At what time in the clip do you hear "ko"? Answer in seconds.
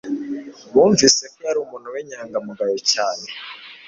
1.33-1.37